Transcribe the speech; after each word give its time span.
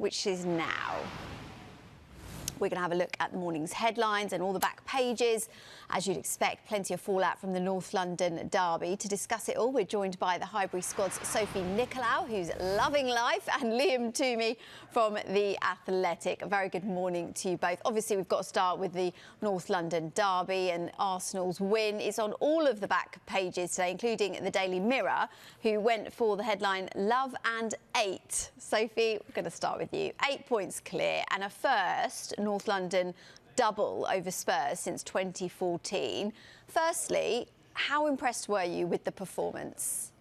which 0.00 0.26
is 0.26 0.46
now. 0.46 1.12
We're 2.60 2.68
going 2.68 2.76
to 2.76 2.82
have 2.82 2.92
a 2.92 2.96
look 2.96 3.16
at 3.20 3.32
the 3.32 3.38
morning's 3.38 3.72
headlines 3.72 4.34
and 4.34 4.42
all 4.42 4.52
the 4.52 4.58
back 4.58 4.84
pages. 4.84 5.48
As 5.88 6.06
you'd 6.06 6.18
expect, 6.18 6.68
plenty 6.68 6.92
of 6.92 7.00
fallout 7.00 7.40
from 7.40 7.54
the 7.54 7.60
North 7.60 7.94
London 7.94 8.48
derby. 8.48 8.96
To 8.96 9.08
discuss 9.08 9.48
it 9.48 9.56
all, 9.56 9.72
we're 9.72 9.84
joined 9.84 10.18
by 10.18 10.36
the 10.36 10.44
Highbury 10.44 10.82
squad's 10.82 11.18
Sophie 11.26 11.60
Nicolaou, 11.60 12.28
who's 12.28 12.50
loving 12.76 13.06
life, 13.06 13.48
and 13.58 13.72
Liam 13.72 14.12
Twomey 14.12 14.56
from 14.90 15.14
The 15.14 15.56
Athletic. 15.64 16.42
A 16.42 16.46
very 16.46 16.68
good 16.68 16.84
morning 16.84 17.32
to 17.32 17.50
you 17.50 17.56
both. 17.56 17.80
Obviously, 17.86 18.16
we've 18.16 18.28
got 18.28 18.42
to 18.42 18.48
start 18.48 18.78
with 18.78 18.92
the 18.92 19.12
North 19.40 19.70
London 19.70 20.12
derby 20.14 20.70
and 20.70 20.90
Arsenal's 20.98 21.60
win. 21.60 21.98
It's 21.98 22.18
on 22.18 22.32
all 22.34 22.66
of 22.66 22.80
the 22.80 22.88
back 22.88 23.24
pages 23.24 23.70
today, 23.70 23.92
including 23.92 24.44
the 24.44 24.50
Daily 24.50 24.80
Mirror, 24.80 25.28
who 25.62 25.80
went 25.80 26.12
for 26.12 26.36
the 26.36 26.42
headline 26.42 26.90
Love 26.94 27.34
and 27.58 27.74
Eight. 27.96 28.50
Sophie, 28.58 29.18
we're 29.26 29.34
going 29.34 29.44
to 29.44 29.50
start 29.50 29.78
with 29.78 29.94
you. 29.94 30.12
Eight 30.30 30.46
points 30.46 30.78
clear 30.80 31.22
and 31.30 31.44
a 31.44 31.48
first 31.48 32.34
North 32.38 32.49
London 32.66 33.14
double 33.56 34.06
over 34.12 34.30
Spurs 34.30 34.80
since 34.80 35.02
2014. 35.02 36.32
Firstly, 36.66 37.46
how 37.74 38.06
impressed 38.06 38.48
were 38.48 38.64
you 38.64 38.86
with 38.86 39.04
the 39.04 39.12
performance? 39.12 40.12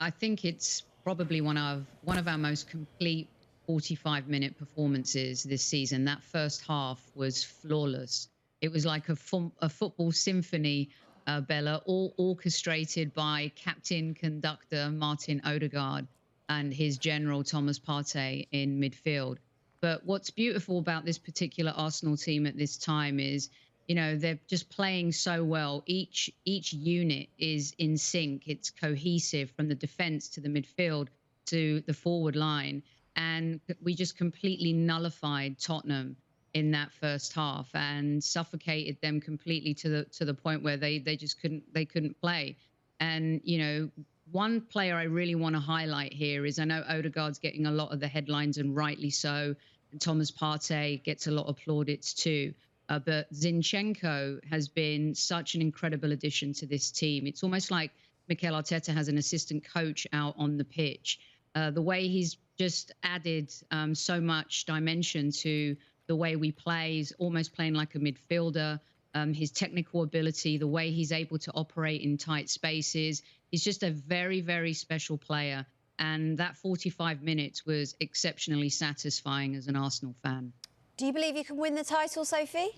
I 0.00 0.10
think 0.10 0.44
it's 0.44 0.82
probably 1.04 1.40
one 1.40 1.56
of 1.56 1.86
one 2.02 2.18
of 2.18 2.26
our 2.28 2.38
most 2.38 2.68
complete 2.68 3.28
45 3.66 4.28
minute 4.28 4.58
performances 4.58 5.42
this 5.42 5.62
season. 5.62 6.04
That 6.04 6.22
first 6.22 6.64
half 6.66 7.00
was 7.14 7.44
flawless. 7.44 8.28
It 8.60 8.72
was 8.72 8.84
like 8.84 9.08
a, 9.08 9.16
a 9.60 9.68
football 9.68 10.12
symphony, 10.12 10.90
uh, 11.26 11.40
Bella, 11.40 11.82
all 11.86 12.12
orchestrated 12.16 13.14
by 13.14 13.52
captain 13.54 14.14
conductor 14.14 14.90
Martin 14.90 15.40
Odegaard 15.44 16.06
and 16.48 16.74
his 16.74 16.98
general 16.98 17.44
Thomas 17.44 17.78
Partey 17.78 18.48
in 18.50 18.80
midfield. 18.80 19.38
But 19.80 20.04
what's 20.04 20.30
beautiful 20.30 20.78
about 20.78 21.04
this 21.04 21.18
particular 21.18 21.72
Arsenal 21.74 22.16
team 22.16 22.46
at 22.46 22.56
this 22.56 22.76
time 22.76 23.18
is, 23.18 23.48
you 23.88 23.94
know, 23.94 24.16
they're 24.16 24.38
just 24.46 24.68
playing 24.68 25.12
so 25.12 25.42
well. 25.42 25.82
Each 25.86 26.30
each 26.44 26.72
unit 26.72 27.28
is 27.38 27.74
in 27.78 27.96
sync. 27.96 28.46
It's 28.46 28.70
cohesive 28.70 29.50
from 29.52 29.68
the 29.68 29.74
defense 29.74 30.28
to 30.30 30.40
the 30.40 30.48
midfield 30.48 31.08
to 31.46 31.80
the 31.86 31.94
forward 31.94 32.36
line, 32.36 32.82
and 33.16 33.60
we 33.82 33.94
just 33.94 34.16
completely 34.16 34.72
nullified 34.72 35.58
Tottenham 35.58 36.16
in 36.52 36.72
that 36.72 36.92
first 36.92 37.32
half 37.32 37.68
and 37.74 38.22
suffocated 38.22 39.00
them 39.00 39.20
completely 39.20 39.72
to 39.74 39.88
the 39.88 40.04
to 40.04 40.24
the 40.24 40.34
point 40.34 40.62
where 40.62 40.76
they 40.76 40.98
they 40.98 41.16
just 41.16 41.40
couldn't 41.40 41.62
they 41.72 41.84
couldn't 41.84 42.20
play. 42.20 42.56
And 43.00 43.40
you 43.44 43.58
know, 43.58 43.90
one 44.32 44.60
player 44.60 44.96
I 44.96 45.04
really 45.04 45.34
want 45.34 45.54
to 45.54 45.60
highlight 45.60 46.12
here 46.12 46.46
is 46.46 46.58
I 46.58 46.64
know 46.64 46.82
Odegaard's 46.88 47.38
getting 47.38 47.66
a 47.66 47.70
lot 47.70 47.92
of 47.92 48.00
the 48.00 48.08
headlines 48.08 48.58
and 48.58 48.74
rightly 48.74 49.10
so. 49.10 49.54
And 49.92 50.00
Thomas 50.00 50.30
Partey 50.30 51.02
gets 51.02 51.26
a 51.26 51.30
lot 51.30 51.46
of 51.46 51.56
plaudits 51.56 52.14
too. 52.14 52.54
Uh, 52.88 52.98
but 52.98 53.32
Zinchenko 53.32 54.44
has 54.50 54.68
been 54.68 55.14
such 55.14 55.54
an 55.54 55.62
incredible 55.62 56.12
addition 56.12 56.52
to 56.54 56.66
this 56.66 56.90
team. 56.90 57.26
It's 57.26 57.42
almost 57.42 57.70
like 57.70 57.92
Mikel 58.28 58.54
Arteta 58.54 58.92
has 58.94 59.08
an 59.08 59.18
assistant 59.18 59.64
coach 59.64 60.06
out 60.12 60.34
on 60.38 60.56
the 60.56 60.64
pitch. 60.64 61.20
Uh, 61.54 61.70
the 61.70 61.82
way 61.82 62.08
he's 62.08 62.36
just 62.58 62.92
added 63.02 63.52
um, 63.70 63.94
so 63.94 64.20
much 64.20 64.64
dimension 64.66 65.30
to 65.30 65.76
the 66.06 66.16
way 66.16 66.36
we 66.36 66.52
play, 66.52 66.94
he's 66.94 67.12
almost 67.18 67.54
playing 67.54 67.74
like 67.74 67.94
a 67.94 67.98
midfielder. 67.98 68.80
Um, 69.14 69.34
his 69.34 69.50
technical 69.50 70.02
ability, 70.02 70.58
the 70.58 70.68
way 70.68 70.92
he's 70.92 71.10
able 71.10 71.38
to 71.38 71.52
operate 71.52 72.02
in 72.02 72.16
tight 72.16 72.48
spaces, 72.48 73.22
he's 73.50 73.64
just 73.64 73.82
a 73.82 73.90
very, 73.90 74.40
very 74.40 74.72
special 74.72 75.18
player. 75.18 75.66
And 75.98 76.38
that 76.38 76.56
45 76.56 77.22
minutes 77.22 77.66
was 77.66 77.94
exceptionally 78.00 78.70
satisfying 78.70 79.54
as 79.54 79.66
an 79.66 79.76
Arsenal 79.76 80.14
fan. 80.22 80.52
Do 80.96 81.06
you 81.06 81.12
believe 81.12 81.36
you 81.36 81.44
can 81.44 81.56
win 81.56 81.74
the 81.74 81.84
title, 81.84 82.24
Sophie? 82.24 82.70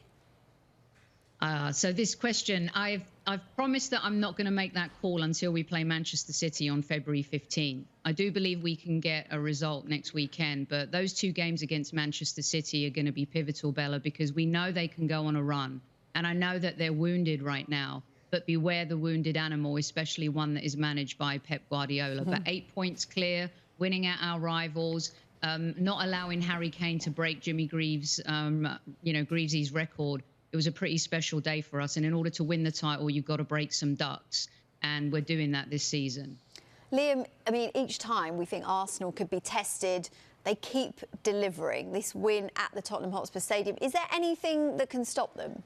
Uh, 1.41 1.73
so 1.73 1.93
this 1.93 2.15
question, 2.15 2.71
I've 2.73 3.03
I've 3.27 3.41
promised 3.57 3.91
that 3.91 4.01
I'm 4.05 4.21
not 4.21 4.37
going 4.37 4.45
to 4.45 4.53
make 4.53 4.75
that 4.75 4.91
call 5.01 5.23
until 5.23 5.53
we 5.53 5.65
play 5.65 5.83
Manchester 5.83 6.33
City 6.33 6.69
on 6.69 6.83
February 6.83 7.23
15. 7.23 7.85
I 8.05 8.13
do 8.13 8.31
believe 8.31 8.63
we 8.63 8.77
can 8.77 9.01
get 9.01 9.27
a 9.31 9.39
result 9.39 9.87
next 9.87 10.15
weekend, 10.15 10.69
but 10.69 10.93
those 10.93 11.13
two 11.13 11.33
games 11.33 11.63
against 11.63 11.93
Manchester 11.93 12.43
City 12.43 12.87
are 12.87 12.91
going 12.91 13.07
to 13.07 13.13
be 13.13 13.27
pivotal, 13.27 13.73
Bella, 13.73 13.99
because 13.99 14.33
we 14.33 14.47
know 14.47 14.71
they 14.71 14.89
can 14.89 15.09
go 15.09 15.27
on 15.27 15.35
a 15.35 15.43
run, 15.43 15.81
and 16.15 16.27
I 16.27 16.33
know 16.33 16.59
that 16.59 16.79
they're 16.79 16.93
wounded 16.93 17.43
right 17.43 17.69
now 17.69 18.05
but 18.33 18.47
beware 18.47 18.87
the 18.87 18.97
wounded 18.97 19.37
animal, 19.37 19.77
especially 19.77 20.29
one 20.29 20.55
that 20.55 20.65
is 20.65 20.77
managed 20.77 21.19
by 21.19 21.39
Pep 21.39 21.63
Guardiola. 21.71 22.23
Mm-hmm. 22.23 22.31
But 22.31 22.43
eight 22.47 22.75
points 22.75 23.05
clear, 23.05 23.49
winning 23.79 24.07
at 24.07 24.19
our 24.23 24.41
rivals, 24.41 25.13
um, 25.43 25.75
not 25.79 26.05
allowing 26.05 26.41
Harry 26.41 26.71
Kane 26.71 26.99
to 27.01 27.11
break 27.11 27.43
Jimmy 27.43 27.67
Greaves, 27.67 28.21
um, 28.27 28.67
you 29.03 29.13
know, 29.13 29.23
Greaves's 29.23 29.71
record. 29.73 30.23
It 30.51 30.57
was 30.57 30.67
a 30.67 30.73
pretty 30.73 30.99
special 30.99 31.41
day 31.41 31.61
for 31.61 31.81
us. 31.81 31.97
And 31.97 32.07
in 32.07 32.15
order 32.15 32.31
to 32.31 32.45
win 32.45 32.65
the 32.65 32.73
title, 32.73 33.11
you've 33.11 33.27
got 33.27 33.37
to 33.37 33.45
break 33.45 33.73
some 33.73 33.95
ducks. 33.95 34.49
And 34.83 35.13
we're 35.13 35.21
doing 35.21 35.53
that 35.53 35.69
this 35.69 35.85
season. 35.85 36.39
Liam, 36.91 37.27
I 37.47 37.51
mean, 37.51 37.71
each 37.75 37.99
time 37.99 38.39
we 38.39 38.47
think 38.47 38.65
Arsenal 38.67 39.13
could 39.13 39.31
be 39.31 39.41
tested, 39.41 40.09
they 40.45 40.55
keep 40.57 41.01
delivering 41.23 41.93
this 41.93 42.15
win 42.15 42.51
at 42.57 42.71
the 42.75 42.83
Tottenham 42.83 43.13
Hotspur 43.13 43.41
Stadium. 43.41 43.77
Is 43.81 43.93
there 43.93 44.07
anything 44.11 44.79
that 44.79 44.89
can 44.89 45.05
stop 45.05 45.35
them? 45.37 45.63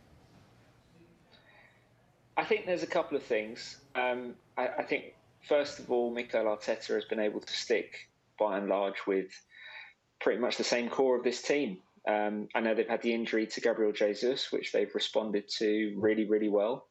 I 2.36 2.44
think 2.44 2.66
there's 2.66 2.82
a 2.82 2.88
couple 2.88 3.16
of 3.16 3.22
things. 3.22 3.76
Um, 3.94 4.34
I, 4.56 4.68
I, 4.78 4.82
think, 4.82 5.14
first 5.48 5.78
of 5.78 5.90
all, 5.90 6.12
Mikel 6.12 6.44
Arteta 6.44 6.94
has 6.94 7.04
been 7.06 7.20
able 7.20 7.40
to 7.40 7.52
stick, 7.52 8.08
by 8.38 8.58
and 8.58 8.68
large, 8.68 9.06
with 9.06 9.30
pretty 10.20 10.40
much 10.40 10.56
the 10.56 10.64
same 10.64 10.90
core 10.90 11.16
of 11.16 11.24
this 11.24 11.40
team. 11.40 11.78
Um, 12.06 12.48
I 12.54 12.60
know 12.60 12.74
they've 12.74 12.88
had 12.88 13.02
the 13.02 13.14
injury 13.14 13.46
to 13.46 13.60
Gabriel 13.60 13.92
Jesus, 13.92 14.52
which 14.52 14.72
they've 14.72 14.94
responded 14.94 15.48
to 15.58 15.94
really, 15.98 16.26
really 16.28 16.48
well. 16.48 16.86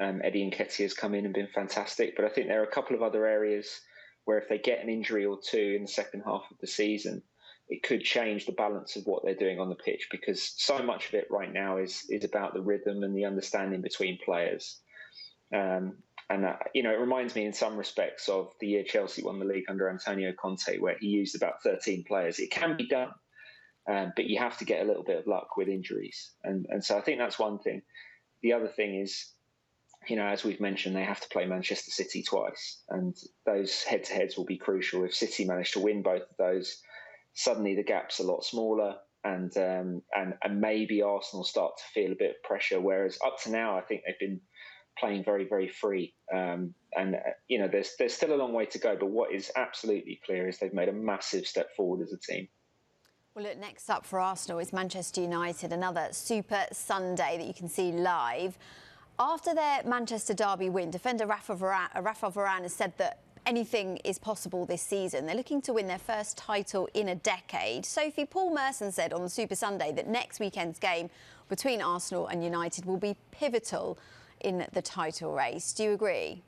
Um, 0.00 0.20
Eddie 0.22 0.48
Nketiah 0.50 0.82
has 0.82 0.94
come 0.94 1.14
in 1.14 1.24
and 1.24 1.34
been 1.34 1.48
fantastic, 1.48 2.14
but 2.16 2.24
I 2.24 2.28
think 2.28 2.48
there 2.48 2.60
are 2.60 2.66
a 2.66 2.70
couple 2.70 2.94
of 2.94 3.02
other 3.02 3.26
areas 3.26 3.80
where 4.24 4.38
if 4.38 4.48
they 4.48 4.58
get 4.58 4.82
an 4.82 4.90
injury 4.90 5.24
or 5.24 5.38
two 5.42 5.74
in 5.76 5.82
the 5.82 5.88
second 5.88 6.22
half 6.26 6.42
of 6.50 6.58
the 6.60 6.66
season, 6.66 7.22
it 7.68 7.82
could 7.82 8.02
change 8.02 8.46
the 8.46 8.52
balance 8.52 8.96
of 8.96 9.06
what 9.06 9.24
they're 9.24 9.34
doing 9.34 9.58
on 9.58 9.68
the 9.68 9.74
pitch 9.74 10.08
because 10.10 10.54
so 10.56 10.82
much 10.82 11.08
of 11.08 11.14
it 11.14 11.28
right 11.30 11.52
now 11.52 11.78
is 11.78 12.04
is 12.08 12.24
about 12.24 12.54
the 12.54 12.60
rhythm 12.60 13.02
and 13.02 13.16
the 13.16 13.24
understanding 13.24 13.80
between 13.80 14.18
players. 14.24 14.80
Um, 15.54 15.98
and 16.30 16.44
uh, 16.44 16.56
you 16.74 16.82
know, 16.82 16.92
it 16.92 17.00
reminds 17.00 17.34
me 17.34 17.46
in 17.46 17.52
some 17.52 17.76
respects 17.76 18.28
of 18.28 18.52
the 18.60 18.66
year 18.66 18.84
Chelsea 18.84 19.22
won 19.22 19.38
the 19.38 19.46
league 19.46 19.64
under 19.68 19.88
Antonio 19.88 20.32
Conte, 20.32 20.78
where 20.78 20.96
he 21.00 21.06
used 21.06 21.34
about 21.34 21.62
13 21.62 22.04
players. 22.06 22.38
It 22.38 22.50
can 22.50 22.76
be 22.76 22.86
done, 22.86 23.10
um, 23.88 24.12
but 24.14 24.26
you 24.26 24.38
have 24.38 24.58
to 24.58 24.64
get 24.64 24.82
a 24.82 24.84
little 24.84 25.04
bit 25.04 25.18
of 25.18 25.26
luck 25.26 25.56
with 25.56 25.68
injuries, 25.68 26.32
and 26.44 26.66
and 26.68 26.84
so 26.84 26.98
I 26.98 27.00
think 27.00 27.18
that's 27.18 27.38
one 27.38 27.58
thing. 27.58 27.82
The 28.42 28.52
other 28.52 28.68
thing 28.68 29.00
is, 29.00 29.32
you 30.06 30.16
know, 30.16 30.26
as 30.26 30.44
we've 30.44 30.60
mentioned, 30.60 30.94
they 30.94 31.04
have 31.04 31.20
to 31.20 31.28
play 31.28 31.46
Manchester 31.46 31.90
City 31.90 32.22
twice, 32.22 32.82
and 32.90 33.16
those 33.46 33.82
head-to-heads 33.82 34.36
will 34.36 34.44
be 34.44 34.58
crucial. 34.58 35.04
If 35.04 35.14
City 35.14 35.46
manage 35.46 35.72
to 35.72 35.80
win 35.80 36.02
both 36.02 36.22
of 36.22 36.36
those, 36.38 36.82
suddenly 37.32 37.74
the 37.74 37.82
gap's 37.82 38.18
a 38.18 38.24
lot 38.24 38.44
smaller, 38.44 38.96
and 39.24 39.56
um, 39.56 40.02
and 40.14 40.34
and 40.42 40.60
maybe 40.60 41.00
Arsenal 41.00 41.44
start 41.44 41.72
to 41.78 41.84
feel 41.94 42.12
a 42.12 42.16
bit 42.16 42.32
of 42.32 42.42
pressure. 42.42 42.80
Whereas 42.80 43.18
up 43.24 43.40
to 43.44 43.50
now, 43.50 43.78
I 43.78 43.80
think 43.80 44.02
they've 44.04 44.28
been 44.28 44.42
playing 44.98 45.24
very, 45.24 45.44
very 45.44 45.68
free. 45.68 46.14
Um, 46.32 46.74
and 46.96 47.14
uh, 47.16 47.18
you 47.48 47.58
know, 47.58 47.68
there's 47.68 47.94
there's 47.98 48.14
still 48.14 48.34
a 48.34 48.36
long 48.36 48.52
way 48.52 48.66
to 48.66 48.78
go. 48.78 48.96
But 48.98 49.10
what 49.10 49.32
is 49.32 49.50
absolutely 49.56 50.20
clear 50.24 50.48
is 50.48 50.58
they've 50.58 50.72
made 50.72 50.88
a 50.88 50.92
massive 50.92 51.46
step 51.46 51.74
forward 51.76 52.02
as 52.02 52.12
a 52.12 52.18
team. 52.18 52.48
Well, 53.34 53.44
look, 53.44 53.58
next 53.58 53.88
up 53.88 54.04
for 54.04 54.18
Arsenal 54.18 54.58
is 54.58 54.72
Manchester 54.72 55.20
United, 55.20 55.72
another 55.72 56.08
Super 56.10 56.64
Sunday 56.72 57.36
that 57.38 57.46
you 57.46 57.54
can 57.54 57.68
see 57.68 57.92
live. 57.92 58.58
After 59.20 59.54
their 59.54 59.82
Manchester 59.84 60.34
derby 60.34 60.70
win, 60.70 60.90
defender 60.90 61.26
Rafa 61.26 61.54
Varane, 61.54 61.88
uh, 61.96 62.02
Rafa 62.02 62.30
Varane 62.30 62.62
has 62.62 62.72
said 62.72 62.92
that 62.98 63.20
anything 63.46 63.96
is 63.98 64.18
possible 64.18 64.66
this 64.66 64.82
season. 64.82 65.26
They're 65.26 65.34
looking 65.34 65.62
to 65.62 65.72
win 65.72 65.86
their 65.86 65.98
first 65.98 66.36
title 66.36 66.88
in 66.94 67.08
a 67.08 67.14
decade. 67.14 67.86
Sophie, 67.86 68.26
Paul 68.26 68.54
Merson 68.54 68.92
said 68.92 69.12
on 69.12 69.28
Super 69.28 69.54
Sunday 69.54 69.92
that 69.92 70.06
next 70.06 70.38
weekend's 70.38 70.78
game 70.78 71.08
between 71.48 71.80
Arsenal 71.80 72.26
and 72.26 72.44
United 72.44 72.84
will 72.84 72.96
be 72.96 73.16
pivotal 73.30 73.98
in 74.40 74.66
the 74.72 74.82
title 74.82 75.34
race. 75.34 75.72
Do 75.72 75.84
you 75.84 75.92
agree? 75.92 76.42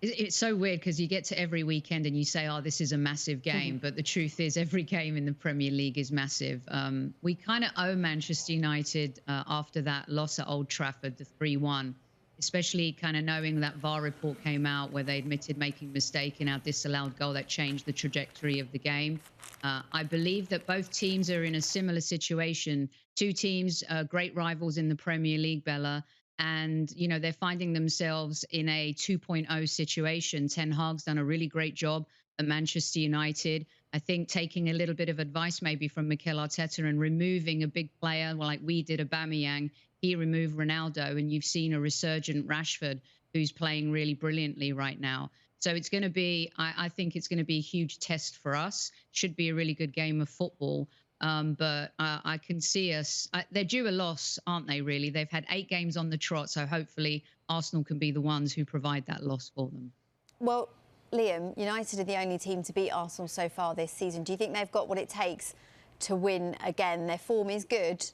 It's 0.00 0.36
so 0.36 0.54
weird 0.54 0.78
because 0.78 1.00
you 1.00 1.08
get 1.08 1.24
to 1.24 1.38
every 1.38 1.64
weekend 1.64 2.06
and 2.06 2.16
you 2.16 2.24
say, 2.24 2.46
"Oh, 2.46 2.60
this 2.60 2.80
is 2.80 2.92
a 2.92 2.98
massive 2.98 3.42
game," 3.42 3.74
mm-hmm. 3.74 3.78
but 3.78 3.96
the 3.96 4.02
truth 4.02 4.38
is, 4.38 4.56
every 4.56 4.84
game 4.84 5.16
in 5.16 5.24
the 5.24 5.32
Premier 5.32 5.72
League 5.72 5.98
is 5.98 6.12
massive. 6.12 6.62
Um, 6.68 7.14
we 7.20 7.34
kind 7.34 7.64
of 7.64 7.70
owe 7.76 7.96
Manchester 7.96 8.52
United 8.52 9.20
uh, 9.26 9.42
after 9.48 9.82
that 9.82 10.08
loss 10.08 10.38
at 10.38 10.46
Old 10.46 10.68
Trafford, 10.68 11.16
the 11.16 11.24
three-one, 11.24 11.96
especially 12.38 12.92
kind 12.92 13.16
of 13.16 13.24
knowing 13.24 13.58
that 13.60 13.74
VAR 13.78 14.00
report 14.00 14.40
came 14.44 14.66
out 14.66 14.92
where 14.92 15.02
they 15.02 15.18
admitted 15.18 15.58
making 15.58 15.88
a 15.88 15.92
mistake 15.92 16.40
in 16.40 16.48
our 16.48 16.60
disallowed 16.60 17.18
goal 17.18 17.32
that 17.32 17.48
changed 17.48 17.84
the 17.84 17.92
trajectory 17.92 18.60
of 18.60 18.70
the 18.70 18.78
game. 18.78 19.18
Uh, 19.64 19.82
I 19.90 20.04
believe 20.04 20.48
that 20.50 20.64
both 20.64 20.92
teams 20.92 21.28
are 21.28 21.42
in 21.42 21.56
a 21.56 21.60
similar 21.60 22.00
situation. 22.00 22.88
Two 23.16 23.32
teams, 23.32 23.82
uh, 23.88 24.04
great 24.04 24.36
rivals 24.36 24.78
in 24.78 24.88
the 24.88 24.94
Premier 24.94 25.38
League, 25.38 25.64
Bella 25.64 26.04
and 26.38 26.90
you 26.92 27.08
know 27.08 27.18
they're 27.18 27.32
finding 27.32 27.72
themselves 27.72 28.44
in 28.50 28.68
a 28.68 28.94
2.0 28.94 29.68
situation. 29.68 30.48
Ten 30.48 30.70
Hag's 30.70 31.04
done 31.04 31.18
a 31.18 31.24
really 31.24 31.46
great 31.46 31.74
job 31.74 32.06
at 32.38 32.46
Manchester 32.46 33.00
United. 33.00 33.66
I 33.92 33.98
think 33.98 34.28
taking 34.28 34.68
a 34.68 34.74
little 34.74 34.94
bit 34.94 35.08
of 35.08 35.18
advice 35.18 35.62
maybe 35.62 35.88
from 35.88 36.08
Mikel 36.08 36.36
Arteta 36.36 36.86
and 36.86 37.00
removing 37.00 37.62
a 37.62 37.68
big 37.68 37.90
player 38.00 38.34
like 38.34 38.60
we 38.62 38.82
did 38.82 39.00
Aubameyang, 39.00 39.70
he 40.00 40.14
removed 40.14 40.56
Ronaldo, 40.56 41.18
and 41.18 41.32
you've 41.32 41.44
seen 41.44 41.72
a 41.72 41.80
resurgent 41.80 42.46
Rashford 42.46 43.00
who's 43.32 43.52
playing 43.52 43.90
really 43.90 44.14
brilliantly 44.14 44.72
right 44.72 44.98
now. 45.00 45.30
So 45.60 45.72
it's 45.72 45.88
going 45.88 46.04
to 46.04 46.10
be, 46.10 46.52
I, 46.56 46.72
I 46.76 46.88
think 46.88 47.16
it's 47.16 47.28
going 47.28 47.40
to 47.40 47.44
be 47.44 47.58
a 47.58 47.62
huge 47.62 47.98
test 47.98 48.38
for 48.38 48.54
us. 48.54 48.92
Should 49.10 49.34
be 49.34 49.48
a 49.48 49.54
really 49.54 49.74
good 49.74 49.92
game 49.92 50.20
of 50.20 50.28
football. 50.28 50.88
Um, 51.20 51.54
but 51.54 51.92
uh, 51.98 52.20
I 52.24 52.38
can 52.38 52.60
see 52.60 52.94
us, 52.94 53.28
uh, 53.32 53.42
they're 53.50 53.64
due 53.64 53.88
a 53.88 53.90
loss, 53.90 54.38
aren't 54.46 54.66
they, 54.66 54.80
really? 54.80 55.10
They've 55.10 55.30
had 55.30 55.46
eight 55.50 55.68
games 55.68 55.96
on 55.96 56.10
the 56.10 56.18
trot. 56.18 56.50
So 56.50 56.64
hopefully 56.64 57.24
Arsenal 57.48 57.84
can 57.84 57.98
be 57.98 58.10
the 58.10 58.20
ones 58.20 58.52
who 58.52 58.64
provide 58.64 59.04
that 59.06 59.24
loss 59.24 59.50
for 59.54 59.68
them. 59.68 59.92
Well, 60.38 60.68
Liam, 61.12 61.56
United 61.58 61.98
are 62.00 62.04
the 62.04 62.16
only 62.16 62.38
team 62.38 62.62
to 62.62 62.72
beat 62.72 62.90
Arsenal 62.90 63.28
so 63.28 63.48
far 63.48 63.74
this 63.74 63.90
season. 63.90 64.22
Do 64.22 64.32
you 64.32 64.38
think 64.38 64.54
they've 64.54 64.70
got 64.70 64.88
what 64.88 64.98
it 64.98 65.08
takes 65.08 65.54
to 66.00 66.14
win 66.14 66.54
again? 66.64 67.06
Their 67.06 67.18
form 67.18 67.50
is 67.50 67.64
good. 67.64 68.08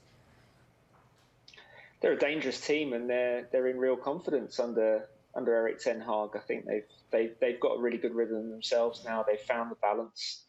They're 2.01 2.13
a 2.13 2.19
dangerous 2.19 2.59
team, 2.59 2.93
and 2.93 3.09
they're 3.09 3.47
they're 3.51 3.67
in 3.67 3.77
real 3.77 3.95
confidence 3.95 4.59
under 4.59 5.07
under 5.35 5.53
Erik 5.53 5.79
Ten 5.79 5.99
Hag. 5.99 6.29
I 6.35 6.39
think 6.39 6.65
they've 6.65 6.85
they've 7.11 7.33
they've 7.39 7.59
got 7.59 7.77
a 7.77 7.81
really 7.81 7.97
good 7.97 8.13
rhythm 8.13 8.49
themselves 8.49 9.03
now. 9.03 9.23
They've 9.23 9.39
found 9.39 9.71
the 9.71 9.75
balance 9.75 10.43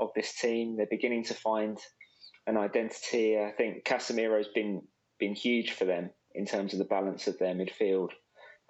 of 0.00 0.10
this 0.14 0.34
team. 0.34 0.76
They're 0.76 0.86
beginning 0.90 1.24
to 1.24 1.34
find 1.34 1.78
an 2.46 2.56
identity. 2.56 3.38
I 3.38 3.52
think 3.52 3.84
Casemiro's 3.84 4.48
been 4.48 4.82
been 5.18 5.34
huge 5.34 5.72
for 5.72 5.84
them 5.84 6.10
in 6.34 6.46
terms 6.46 6.72
of 6.72 6.78
the 6.78 6.84
balance 6.84 7.26
of 7.26 7.38
their 7.38 7.54
midfield. 7.54 8.10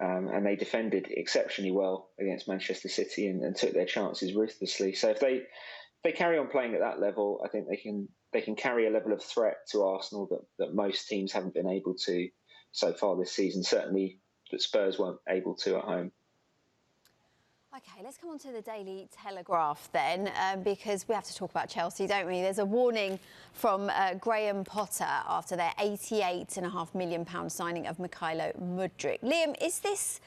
Um, 0.01 0.29
and 0.33 0.45
they 0.45 0.55
defended 0.55 1.07
exceptionally 1.09 1.71
well 1.71 2.09
against 2.19 2.47
Manchester 2.47 2.87
City 2.87 3.27
and, 3.27 3.43
and, 3.43 3.55
took 3.55 3.73
their 3.73 3.85
chances 3.85 4.33
ruthlessly. 4.33 4.93
So 4.93 5.09
if 5.09 5.19
they 5.19 5.33
if 5.33 6.03
they 6.03 6.13
carry 6.13 6.37
on 6.37 6.47
playing 6.47 6.73
at 6.73 6.79
that 6.79 7.01
level, 7.01 7.41
I 7.43 7.49
think 7.49 7.67
they 7.67 7.75
can 7.75 8.07
they 8.31 8.41
can 8.41 8.55
carry 8.55 8.87
a 8.87 8.91
level 8.91 9.11
of 9.11 9.21
threat 9.21 9.57
to 9.71 9.83
Arsenal 9.83 10.27
that, 10.27 10.65
that 10.65 10.75
most 10.75 11.07
teams 11.07 11.33
haven't 11.33 11.53
been 11.53 11.67
able 11.67 11.95
to 12.05 12.29
so 12.71 12.93
far 12.93 13.17
this 13.17 13.33
season. 13.33 13.63
Certainly 13.63 14.19
that 14.51 14.61
Spurs 14.61 14.97
weren't 14.97 15.19
able 15.27 15.55
to 15.55 15.77
at 15.77 15.83
home. 15.83 16.11
Okay, 17.75 18.01
let's 18.03 18.17
come 18.17 18.31
on 18.31 18.39
to 18.39 18.51
the 18.51 18.61
Daily 18.61 19.07
Telegraph 19.15 19.89
then, 19.91 20.31
um, 20.41 20.63
because 20.63 21.07
we 21.07 21.13
have 21.13 21.25
to 21.25 21.35
talk 21.35 21.51
about 21.51 21.69
Chelsea, 21.69 22.07
don't 22.07 22.25
we? 22.25 22.41
There's 22.41 22.57
a 22.57 22.65
warning 22.65 23.19
from 23.53 23.91
uh, 23.91 24.15
Graham 24.15 24.63
Potter 24.63 25.03
after 25.05 25.55
their 25.55 25.71
£88.5 25.77 26.95
million 26.95 27.27
signing 27.47 27.85
of 27.85 27.97
Mykhailo 27.97 28.59
Mudryk. 28.59 29.21
Liam, 29.21 29.53
is 29.63 29.81
this 29.81 30.19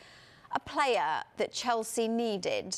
a 0.53 0.61
player 0.61 1.25
that 1.37 1.53
Chelsea 1.53 2.07
needed? 2.07 2.77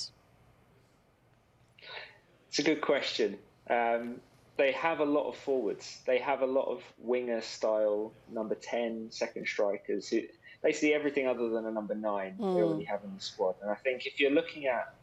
It's 2.48 2.58
a 2.58 2.62
good 2.62 2.80
question. 2.80 3.36
Um, 3.68 4.18
they 4.56 4.72
have 4.72 5.00
a 5.00 5.04
lot 5.04 5.28
of 5.28 5.36
forwards. 5.36 6.00
They 6.06 6.18
have 6.20 6.40
a 6.40 6.46
lot 6.46 6.68
of 6.68 6.82
winger 6.96 7.42
style 7.42 8.14
number 8.32 8.54
10 8.54 9.08
second 9.10 9.46
strikers 9.46 10.08
who 10.08 10.22
basically 10.64 10.94
everything 10.94 11.28
other 11.28 11.50
than 11.50 11.66
a 11.66 11.70
number 11.70 11.94
nine 11.94 12.32
mm. 12.32 12.54
they 12.54 12.60
hmm. 12.60 12.66
already 12.66 12.84
have 12.84 13.04
in 13.04 13.14
the 13.14 13.20
squad. 13.20 13.54
And 13.62 13.70
I 13.70 13.74
think 13.76 14.06
if 14.06 14.18
you're 14.18 14.32
looking 14.32 14.66
at 14.66 14.94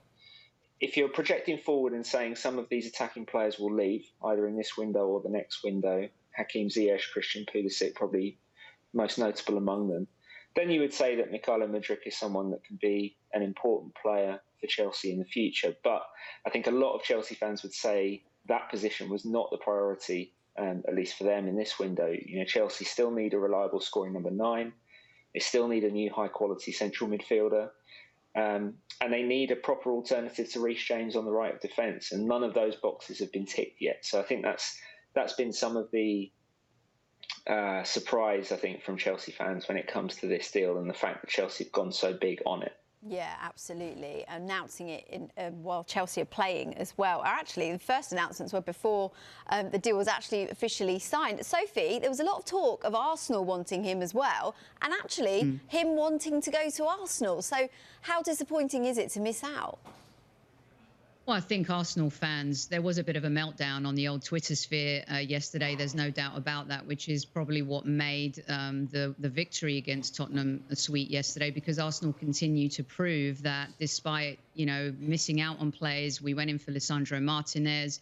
if 0.81 0.97
you're 0.97 1.09
projecting 1.09 1.59
forward 1.59 1.93
and 1.93 2.05
saying 2.05 2.35
some 2.35 2.57
of 2.57 2.67
these 2.67 2.87
attacking 2.87 3.27
players 3.27 3.59
will 3.59 3.73
leave 3.73 4.03
either 4.25 4.47
in 4.47 4.57
this 4.57 4.75
window 4.75 5.05
or 5.05 5.21
the 5.21 5.29
next 5.29 5.63
window, 5.63 6.09
Hakim 6.35 6.69
Ziyech, 6.69 7.11
Christian 7.13 7.45
Pulisic, 7.45 7.93
probably 7.93 8.39
most 8.91 9.19
notable 9.19 9.57
among 9.57 9.89
them, 9.89 10.07
then 10.55 10.71
you 10.71 10.81
would 10.81 10.93
say 10.93 11.15
that 11.15 11.31
Mykhailo 11.31 11.69
Mudryk 11.69 12.07
is 12.07 12.17
someone 12.17 12.49
that 12.49 12.63
can 12.63 12.79
be 12.81 13.15
an 13.31 13.43
important 13.43 13.93
player 13.95 14.39
for 14.59 14.67
Chelsea 14.67 15.13
in 15.13 15.19
the 15.19 15.25
future. 15.25 15.75
But 15.83 16.01
I 16.47 16.49
think 16.49 16.65
a 16.65 16.71
lot 16.71 16.95
of 16.95 17.03
Chelsea 17.03 17.35
fans 17.35 17.61
would 17.61 17.73
say 17.73 18.23
that 18.47 18.71
position 18.71 19.07
was 19.07 19.23
not 19.23 19.49
the 19.51 19.57
priority, 19.57 20.33
um, 20.57 20.83
at 20.87 20.95
least 20.95 21.15
for 21.15 21.25
them 21.25 21.47
in 21.47 21.55
this 21.55 21.77
window. 21.77 22.07
You 22.07 22.39
know, 22.39 22.45
Chelsea 22.45 22.85
still 22.85 23.11
need 23.11 23.35
a 23.35 23.39
reliable 23.39 23.79
scoring 23.79 24.13
number 24.13 24.31
nine. 24.31 24.73
They 25.33 25.39
still 25.39 25.67
need 25.67 25.83
a 25.83 25.91
new 25.91 26.11
high 26.11 26.27
quality 26.27 26.71
central 26.71 27.09
midfielder. 27.09 27.69
Um, 28.35 28.75
and 29.01 29.11
they 29.11 29.23
need 29.23 29.51
a 29.51 29.55
proper 29.55 29.91
alternative 29.91 30.51
to 30.53 30.61
Reece 30.61 30.83
James 30.83 31.15
on 31.15 31.25
the 31.25 31.31
right 31.31 31.53
of 31.53 31.59
defence, 31.59 32.13
and 32.13 32.25
none 32.25 32.43
of 32.43 32.53
those 32.53 32.75
boxes 32.77 33.19
have 33.19 33.31
been 33.31 33.45
ticked 33.45 33.81
yet. 33.81 34.05
So 34.05 34.19
I 34.19 34.23
think 34.23 34.43
that's 34.43 34.79
that's 35.13 35.33
been 35.33 35.51
some 35.51 35.75
of 35.75 35.89
the 35.91 36.31
uh, 37.47 37.83
surprise 37.83 38.51
I 38.51 38.55
think 38.55 38.83
from 38.83 38.97
Chelsea 38.97 39.31
fans 39.31 39.67
when 39.67 39.77
it 39.77 39.87
comes 39.87 40.15
to 40.17 40.27
this 40.27 40.51
deal 40.51 40.77
and 40.77 40.89
the 40.89 40.93
fact 40.93 41.21
that 41.21 41.29
Chelsea 41.29 41.65
have 41.65 41.73
gone 41.73 41.91
so 41.91 42.13
big 42.13 42.41
on 42.45 42.63
it. 42.63 42.73
Yeah, 43.07 43.33
absolutely. 43.41 44.23
Announcing 44.27 44.89
it 44.89 45.07
in, 45.09 45.31
uh, 45.35 45.49
while 45.49 45.83
Chelsea 45.83 46.21
are 46.21 46.25
playing 46.25 46.75
as 46.75 46.93
well. 46.97 47.23
Actually, 47.25 47.71
the 47.71 47.79
first 47.79 48.11
announcements 48.11 48.53
were 48.53 48.61
before 48.61 49.11
um, 49.49 49.71
the 49.71 49.79
deal 49.79 49.97
was 49.97 50.07
actually 50.07 50.47
officially 50.49 50.99
signed. 50.99 51.43
Sophie, 51.43 51.97
there 51.99 52.09
was 52.09 52.19
a 52.19 52.23
lot 52.23 52.37
of 52.37 52.45
talk 52.45 52.83
of 52.83 52.93
Arsenal 52.93 53.43
wanting 53.43 53.83
him 53.83 54.03
as 54.03 54.13
well, 54.13 54.55
and 54.83 54.93
actually 54.93 55.43
mm. 55.43 55.59
him 55.67 55.95
wanting 55.95 56.41
to 56.41 56.51
go 56.51 56.69
to 56.69 56.85
Arsenal. 56.85 57.41
So, 57.41 57.67
how 58.01 58.21
disappointing 58.21 58.85
is 58.85 58.99
it 58.99 59.09
to 59.11 59.19
miss 59.19 59.43
out? 59.43 59.79
Well, 61.31 61.37
I 61.37 61.41
think 61.43 61.69
Arsenal 61.69 62.09
fans, 62.09 62.67
there 62.67 62.81
was 62.81 62.97
a 62.97 63.05
bit 63.05 63.15
of 63.15 63.23
a 63.23 63.29
meltdown 63.29 63.87
on 63.87 63.95
the 63.95 64.09
old 64.09 64.21
Twitter 64.21 64.53
sphere 64.53 65.05
uh, 65.09 65.19
yesterday. 65.19 65.75
There's 65.77 65.95
no 65.95 66.09
doubt 66.09 66.37
about 66.37 66.67
that, 66.67 66.85
which 66.85 67.07
is 67.07 67.23
probably 67.23 67.61
what 67.61 67.85
made 67.85 68.43
um, 68.49 68.87
the, 68.87 69.15
the 69.17 69.29
victory 69.29 69.77
against 69.77 70.13
Tottenham 70.13 70.61
a 70.69 70.75
sweet 70.75 71.09
yesterday 71.09 71.49
because 71.49 71.79
Arsenal 71.79 72.11
continue 72.11 72.67
to 72.67 72.83
prove 72.83 73.43
that 73.43 73.69
despite, 73.79 74.39
you 74.55 74.65
know, 74.65 74.93
missing 74.99 75.39
out 75.39 75.57
on 75.61 75.71
players, 75.71 76.21
we 76.21 76.33
went 76.33 76.49
in 76.49 76.59
for 76.59 76.73
Lisandro 76.73 77.21
Martinez. 77.21 78.01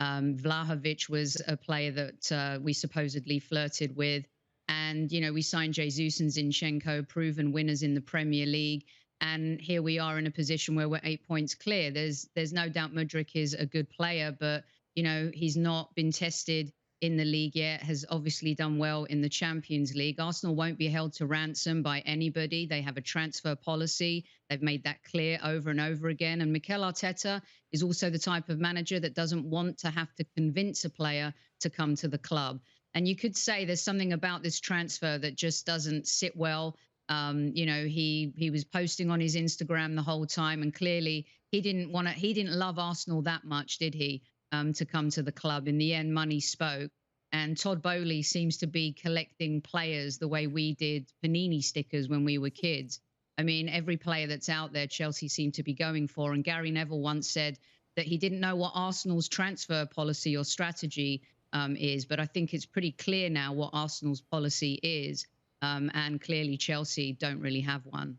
Um, 0.00 0.34
Vlahovic 0.38 1.10
was 1.10 1.42
a 1.46 1.58
player 1.58 1.90
that 1.90 2.32
uh, 2.32 2.60
we 2.62 2.72
supposedly 2.72 3.40
flirted 3.40 3.94
with. 3.94 4.24
And, 4.70 5.12
you 5.12 5.20
know, 5.20 5.34
we 5.34 5.42
signed 5.42 5.74
Jesus 5.74 6.20
and 6.20 6.30
Zinchenko, 6.30 7.06
proven 7.06 7.52
winners 7.52 7.82
in 7.82 7.92
the 7.92 8.00
Premier 8.00 8.46
League 8.46 8.86
and 9.20 9.60
here 9.60 9.82
we 9.82 9.98
are 9.98 10.18
in 10.18 10.26
a 10.26 10.30
position 10.30 10.74
where 10.74 10.88
we're 10.88 11.00
eight 11.04 11.26
points 11.26 11.54
clear. 11.54 11.90
There's 11.90 12.28
there's 12.34 12.52
no 12.52 12.68
doubt 12.68 12.92
Mudryk 12.92 13.30
is 13.34 13.54
a 13.54 13.66
good 13.66 13.88
player, 13.90 14.34
but 14.38 14.64
you 14.94 15.02
know 15.02 15.30
he's 15.32 15.56
not 15.56 15.94
been 15.94 16.12
tested 16.12 16.72
in 17.00 17.16
the 17.16 17.24
league 17.24 17.56
yet. 17.56 17.82
Has 17.82 18.04
obviously 18.10 18.54
done 18.54 18.78
well 18.78 19.04
in 19.04 19.20
the 19.22 19.28
Champions 19.28 19.94
League. 19.94 20.20
Arsenal 20.20 20.54
won't 20.54 20.78
be 20.78 20.88
held 20.88 21.12
to 21.14 21.26
ransom 21.26 21.82
by 21.82 22.00
anybody. 22.00 22.66
They 22.66 22.82
have 22.82 22.96
a 22.96 23.02
transfer 23.02 23.54
policy. 23.54 24.24
They've 24.48 24.62
made 24.62 24.84
that 24.84 25.02
clear 25.04 25.38
over 25.42 25.70
and 25.70 25.80
over 25.80 26.08
again. 26.08 26.40
And 26.40 26.52
Mikel 26.52 26.82
Arteta 26.82 27.42
is 27.72 27.82
also 27.82 28.10
the 28.10 28.18
type 28.18 28.48
of 28.48 28.58
manager 28.58 29.00
that 29.00 29.14
doesn't 29.14 29.44
want 29.44 29.78
to 29.78 29.90
have 29.90 30.14
to 30.16 30.24
convince 30.36 30.84
a 30.84 30.90
player 30.90 31.32
to 31.60 31.70
come 31.70 31.94
to 31.96 32.08
the 32.08 32.18
club. 32.18 32.60
And 32.92 33.06
you 33.06 33.16
could 33.16 33.36
say 33.36 33.64
there's 33.64 33.82
something 33.82 34.12
about 34.12 34.42
this 34.42 34.58
transfer 34.60 35.16
that 35.18 35.36
just 35.36 35.64
doesn't 35.64 36.08
sit 36.08 36.36
well 36.36 36.76
um, 37.10 37.50
you 37.54 37.66
know, 37.66 37.84
he 37.84 38.32
he 38.36 38.50
was 38.50 38.64
posting 38.64 39.10
on 39.10 39.20
his 39.20 39.36
Instagram 39.36 39.96
the 39.96 40.02
whole 40.02 40.26
time, 40.26 40.62
and 40.62 40.72
clearly 40.72 41.26
he 41.50 41.60
didn't 41.60 41.90
want 41.92 42.06
to. 42.06 42.14
He 42.14 42.32
didn't 42.32 42.56
love 42.56 42.78
Arsenal 42.78 43.22
that 43.22 43.44
much, 43.44 43.78
did 43.78 43.94
he? 43.94 44.22
Um, 44.52 44.72
to 44.74 44.84
come 44.84 45.10
to 45.10 45.22
the 45.22 45.32
club. 45.32 45.68
In 45.68 45.78
the 45.78 45.92
end, 45.92 46.14
money 46.14 46.40
spoke. 46.40 46.90
And 47.32 47.56
Todd 47.56 47.82
Boehly 47.82 48.22
seems 48.22 48.56
to 48.58 48.66
be 48.66 48.92
collecting 48.92 49.60
players 49.60 50.18
the 50.18 50.26
way 50.26 50.48
we 50.48 50.74
did 50.74 51.12
Panini 51.24 51.62
stickers 51.62 52.08
when 52.08 52.24
we 52.24 52.38
were 52.38 52.50
kids. 52.50 53.00
I 53.38 53.42
mean, 53.42 53.68
every 53.68 53.96
player 53.96 54.26
that's 54.26 54.48
out 54.48 54.72
there, 54.72 54.88
Chelsea 54.88 55.28
seem 55.28 55.52
to 55.52 55.62
be 55.62 55.74
going 55.74 56.08
for. 56.08 56.32
And 56.32 56.42
Gary 56.42 56.72
Neville 56.72 57.00
once 57.00 57.30
said 57.30 57.58
that 57.96 58.06
he 58.06 58.18
didn't 58.18 58.40
know 58.40 58.56
what 58.56 58.72
Arsenal's 58.74 59.28
transfer 59.28 59.86
policy 59.86 60.36
or 60.36 60.44
strategy 60.44 61.22
um, 61.52 61.76
is, 61.76 62.04
but 62.04 62.18
I 62.18 62.26
think 62.26 62.52
it's 62.52 62.66
pretty 62.66 62.92
clear 62.92 63.30
now 63.30 63.52
what 63.52 63.70
Arsenal's 63.72 64.20
policy 64.20 64.80
is. 64.82 65.26
Um, 65.62 65.90
and 65.94 66.20
clearly, 66.20 66.56
Chelsea 66.56 67.12
don't 67.12 67.40
really 67.40 67.60
have 67.60 67.84
one. 67.86 68.18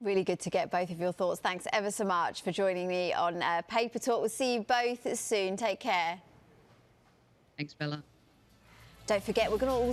Really 0.00 0.24
good 0.24 0.40
to 0.40 0.50
get 0.50 0.70
both 0.70 0.90
of 0.90 0.98
your 0.98 1.12
thoughts. 1.12 1.40
Thanks 1.40 1.66
ever 1.72 1.90
so 1.90 2.04
much 2.04 2.42
for 2.42 2.52
joining 2.52 2.88
me 2.88 3.12
on 3.12 3.42
uh, 3.42 3.60
Paper 3.68 3.98
Talk. 3.98 4.20
We'll 4.20 4.30
see 4.30 4.54
you 4.54 4.60
both 4.60 5.18
soon. 5.18 5.56
Take 5.56 5.80
care. 5.80 6.18
Thanks, 7.58 7.74
Bella. 7.74 8.02
Don't 9.06 9.22
forget, 9.22 9.50
we're 9.50 9.58
going 9.58 9.72
to 9.72 9.78